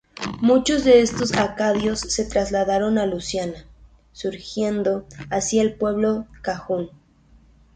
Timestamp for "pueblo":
5.75-6.25